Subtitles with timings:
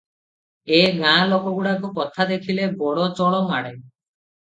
[0.77, 3.79] ଏ ଗାଁ ଲୋକଗୁଡାକଙ୍କ କଥା ଦେଖିଲେ ବଡ ଚଳ ମାଡେ।